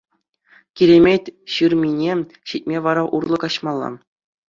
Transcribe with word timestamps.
Киремет 0.81 1.29
ҫырмине 1.57 2.17
ҫитме 2.55 2.85
вар 2.91 3.05
урлӑ 3.15 3.43
каҫмалла. 3.49 3.97